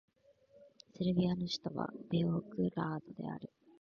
[0.95, 3.51] セルビアの首都はベオグラードである